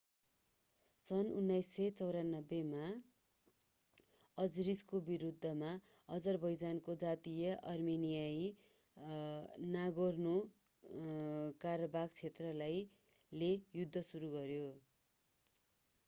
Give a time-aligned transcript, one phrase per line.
[1.03, 2.85] सन् १९९४ मा
[4.37, 5.51] अजरिसको विरूद्ध
[6.09, 8.41] अजरबैजानको जातीय अर्मेनियाई
[9.69, 13.51] नागोर्नो-काराबाख क्षेत्रले
[13.75, 14.67] युद्ध सुरु गर्‍यो।